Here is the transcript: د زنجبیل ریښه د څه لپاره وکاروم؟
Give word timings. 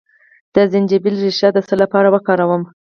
د 0.53 0.55
زنجبیل 0.71 1.15
ریښه 1.23 1.49
د 1.53 1.57
څه 1.67 1.75
لپاره 1.81 2.07
وکاروم؟ 2.11 2.63